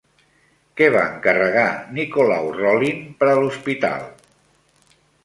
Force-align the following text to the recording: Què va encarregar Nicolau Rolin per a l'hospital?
Què 0.79 0.85
va 0.93 1.01
encarregar 1.15 1.65
Nicolau 1.97 2.49
Rolin 2.55 3.05
per 3.21 3.29
a 3.35 3.37
l'hospital? 3.43 4.09